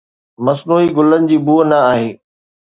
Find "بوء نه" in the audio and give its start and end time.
1.45-1.77